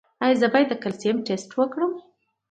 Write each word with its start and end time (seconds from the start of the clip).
ایا 0.23 0.37
زه 0.41 0.47
باید 0.53 0.67
د 0.71 0.73
کلسیم 0.83 1.17
ټسټ 1.27 1.49
وکړم؟ 1.55 1.91